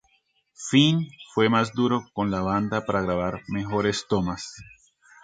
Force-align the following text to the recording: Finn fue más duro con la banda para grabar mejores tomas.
Finn 0.55 1.07
fue 1.31 1.47
más 1.47 1.73
duro 1.73 2.03
con 2.13 2.31
la 2.31 2.41
banda 2.41 2.87
para 2.87 3.03
grabar 3.03 3.43
mejores 3.49 4.07
tomas. 4.09 4.55